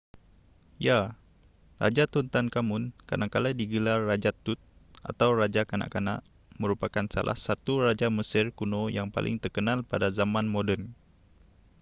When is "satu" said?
7.45-7.73